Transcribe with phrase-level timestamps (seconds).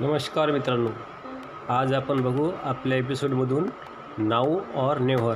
[0.00, 0.90] नमस्कार मित्रांनो.
[1.68, 3.68] आज आपण बघू आपल्या एपिसोडमधून
[4.18, 5.34] नाऊ और नेव्हर.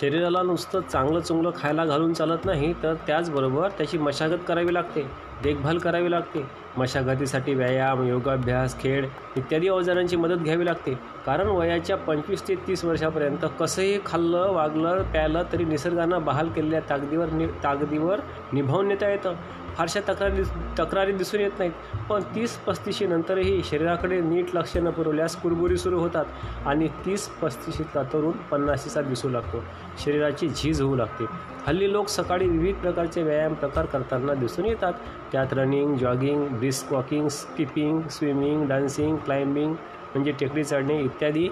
[0.00, 5.10] शरीराला नुसतं चांगलं चुंगलं खायला घालून चालत नाही तर त्याचबरोबर त्याची मशागत करावी लागते.
[5.44, 6.42] देखभाल करावी लागते.
[6.78, 9.06] मशागतीसाठी व्यायाम योगाभ्यास खेळ
[9.36, 10.94] इत्यादी अवजारांची मदत घ्यावी लागते.
[11.26, 17.30] कारण वयाच्या पंचवीस ते तीस वर्षापर्यंत कसंही खाल्लं वागलं प्यालं तरी निसर्गानं बहाल केलेल्या ताकदीवर
[17.32, 18.20] नि ताकदीवर
[18.52, 19.34] निभावून नेता येतं.
[19.76, 20.42] फारशा तक्रारी
[20.78, 21.72] तक्रारी दिसून येत नाहीत.
[22.08, 26.24] पण तीस पस्तीशी नंतरही शरीराकडे नीट लक्ष न पुरवल्यास कुरबुरी सुरू होतात
[26.66, 29.62] आणि तीस पस्तीशीतला तरुण पन्नाशीचा दिसू लागतो.
[30.04, 31.24] शरीराची झीज होऊ लागते.
[31.66, 34.92] हल्ली लोक सकाळी विविध प्रकारचे व्यायाम प्रकार करताना दिसून येतात.
[35.34, 41.48] त्यात running jogging brisk walking skipping swimming dancing climbing म्हणजे टेकडी चढणे इत्यादी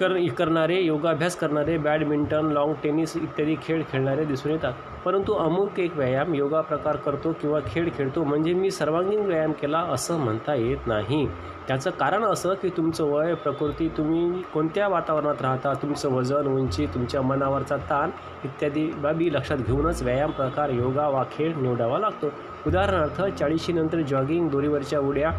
[0.00, 4.72] कर करणारे योगाभ्यास करणारे बॅडमिंटन लॉंग टेनिस इत्यादी खेळ खेळणारे दिसून येतात.
[5.04, 9.78] परंतु अमुक एक व्यायाम योगा प्रकार करतो किंवा खेळ खेळतो म्हणजे मी सर्वांगीण व्यायाम केला
[9.78, 11.26] असं म्हणता येत नाही.
[11.68, 17.22] त्याचं कारण असं की तुमचं वय प्रकृती तुम्ही कोणत्या वातावरणात राहता तुमचं वजन उंची तुमच्या
[17.22, 18.10] मनावरचा ताण
[18.44, 22.26] इत्यादी बाबी लक्षात घेऊनच व्यायाम प्रकार योगा वा खेळ निवडावा लागतो.
[22.66, 25.30] उदाहरणार्थ चाळीशीनंतर जॉगिंग दोरीवरच्या उड्या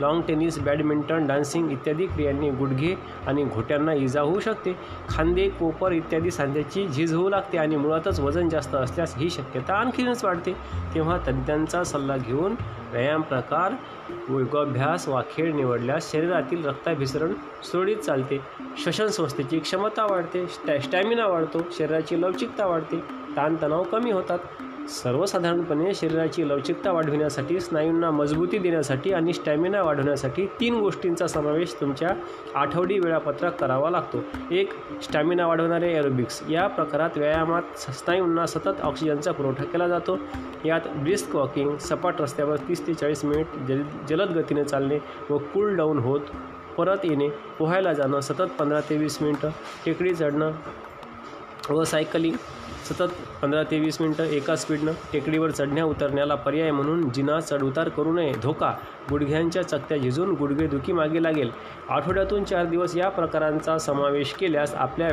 [0.00, 2.94] लॉंग टेनिस बॅडमिंटन डान्सिंग इत्यादी क्रियांनी गुडघे
[3.26, 4.76] आणि घोट्यांना इजा होऊ शकते.
[5.08, 10.24] खांदे कोपर इत्यादी सांध्याची झीज होऊ लागते आणि मुळातच वजन जास्त असल्यास ही शक्यता आणखीनच
[10.24, 10.52] वाढते.
[10.94, 12.54] तेव्हा तज्ज्ञांचा सल्ला घेऊन
[12.92, 13.72] व्यायाम प्रकार
[14.30, 18.40] योगाभ्यास वा खेळ निवडल्यास शरीरातील रक्ताभिसरण सुरळीत चालते.
[18.82, 23.00] श्वसन संस्थेची क्षमता वाढते स्टॅ स्टॅमिना वाढतो शरीराची लवचिकता वाढते
[23.36, 24.38] ताणतणाव कमी होतात.
[24.90, 32.14] सर्वसाधारणपणे शरीराची लवचिकता वाढविण्यासाठी स्नायूंना मजबूती देण्यासाठी आणि स्टॅमिना वाढवण्यासाठी तीन गोष्टींचा समावेश तुमच्या
[32.54, 34.22] आठवडी वेळापत्रक करावा लागतो.
[34.50, 40.18] एक स्टॅमिना वाढवणारे एरोबिक्स या प्रकारात व्यायामात स्नायूंना सतत ऑक्सिजनचा पुरवठा केला जातो.
[40.64, 44.98] यात ब्रिस्क वॉकिंग सपाट रस्त्यावर तीस ते चाळीस मिनिट जल जलद गतीने चालणे
[45.30, 46.20] व कूल डाऊन होत
[46.76, 47.28] परत येणे
[47.58, 49.50] पोहायला जाणं सतत पंधरा ते वीस मिनटं
[49.84, 50.52] टेकडी चढणं
[51.70, 52.36] व सायकलिंग
[52.88, 58.12] सतत पंधरा ते वीस मिनटं एका स्पीडनं टेकडीवर चढण्या उतरण्याला पर्याय म्हणून जिना चढउतार करू
[58.12, 58.32] नये.
[58.42, 58.72] धोका
[59.10, 61.50] गुडघ्यांच्या चकत्या झिजून गुडघेदुखी मागे लागेल.
[61.88, 65.08] आठवड्यातून चार दिवस या प्रकारांचा समावेश केल्यास आपल्या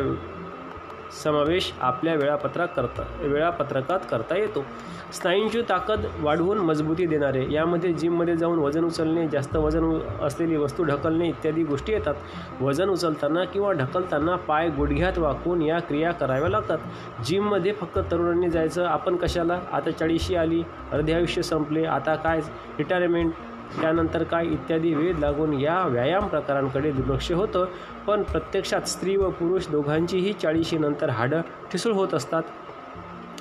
[1.12, 4.66] समावेश आपल्या वेळापत्रक करता वेळापत्रकात करता येतो.
[5.13, 10.84] स्नायूंची ताकद वाढवून मजबूती देणारे यामध्ये जिममध्ये जाऊन वजन उचलणे जास्त वजन उ- असलेली वस्तू
[10.84, 12.13] ढकलणे इत्यादी गोष्टी येतात.
[12.62, 16.78] वजन उचलताना किंवा ढकलताना पाय गुडघ्यात वाकून या क्रिया कराव्या लागतात.
[17.25, 19.59] जिममध्ये फक्त तरुणांनी जायचं आपण कशाला?
[19.72, 22.40] आता चाळीशी आली अर्धे आयुष्य संपले आता काय?
[22.78, 23.34] रिटायरमेंट
[23.81, 27.66] त्यानंतर काय इत्यादी वेध लागून या व्यायाम प्रकारांकडे दुर्लक्ष होतं.
[28.07, 31.41] पण प्रत्यक्षात स्त्री व पुरुष दोघांचीही चाळीशीनंतर हाडं
[31.72, 32.44] ठिसूळ होत असतात.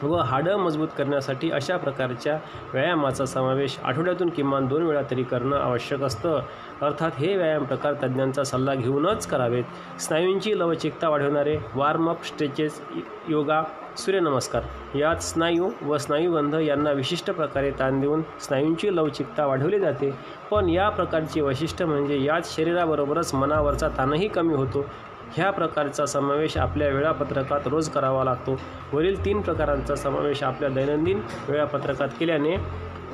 [0.03, 2.39] व हाडं मजबूत करण्यासाठी अशा प्रकारच्या
[2.73, 6.41] व्यायामाचा समावेश आठवड्यातून किमान दोन वेळा तरी करणं आवश्यक असतं.
[6.83, 9.65] अर्थात हे व्यायाम प्रकार तज्ज्ञांचा सल्ला घेऊनच करावेत.
[10.01, 12.81] स्नायूंची लवचिकता वाढवणारे वॉर्मअप स्ट्रेचेस
[13.29, 13.63] योगा
[13.97, 14.63] सूर्यनमस्कार
[14.97, 20.11] यात स्नायू व स्नायूबंध यांना विशिष्ट प्रकारे ताण देऊन स्नायूंची लवचिकता वाढवली जाते.
[20.51, 24.85] पण या प्रकारची वैशिष्ट्य म्हणजे यात शरीराबरोबरच मनावरचा ताणही कमी होतो.
[25.35, 28.61] ह्या प्रकारचा समावेश आपल्या वेळापत्रकात रोज करावा लागतो.
[28.93, 32.57] वरील तीन प्रकारांचा समावेश आपल्या दैनंदिन वेळापत्रकात केल्याने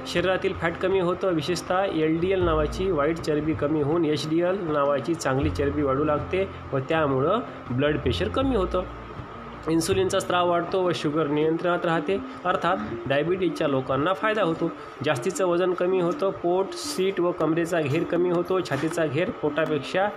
[0.06, 1.28] शरीरातील फॅट कमी होतं.
[1.28, 5.82] विशेषतः एल डी एल नावाची वाईट चरबी कमी होऊन एच डी एल नावाची चांगली चरबी
[5.82, 7.40] वाढू लागते व त्यामुळं
[7.70, 8.82] ब्लड प्रेशर कमी होतं.
[9.68, 12.18] इन्सुलिनचा स्त्राव वाढतो व शुगर नियंत्रणात राहते.
[12.44, 14.70] अर्थात डायबिटीजच्या लोकांना फायदा होतो.
[15.04, 16.30] जास्तीचं वजन कमी होतं.
[16.30, 18.60] पोट सीट व कमरेचा घेर कमी होतो.
[18.60, 20.08] छातीचा घेर पोटापेक्षा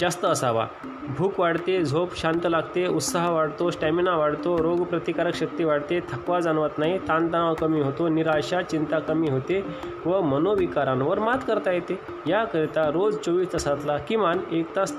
[0.00, 0.66] जास्त असावा.
[1.08, 6.98] भूक वाढते झोप शांत लागते उत्साह वाढतो स्टॅमिना वाढतो रोगप्रतिकारक शक्ती वाढते थकवा जाणवत नाही
[7.08, 9.60] ताणतणाव कमी होतो निराशा चिंता कमी होते
[10.06, 11.98] व मनोविकारांवर मात करता येते.
[12.26, 14.96] याकरिता रोज चोवीस तासातला किमान एक तास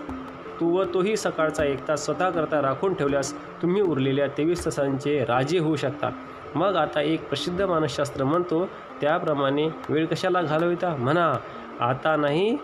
[0.59, 5.75] तू व तोही सकाळचा एक तास स्वतःकरता राखून ठेवल्यास तुम्ही उरलेल्या तेवीस तासांचे राजे होऊ
[5.75, 6.09] शकता.
[6.55, 8.65] मग आता एक प्रसिद्ध मानसशास्त्र म्हणतो
[9.01, 10.95] त्याप्रमाणे वेळ कशाला घालविता?
[10.99, 11.33] म्हणा
[11.79, 12.55] आता नाही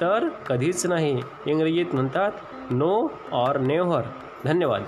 [0.00, 1.20] तर कधीच नाही.
[1.46, 2.32] इंग्रजीत म्हणतात
[2.70, 4.04] नो और नेव्हर
[4.44, 4.86] धन्यवाद.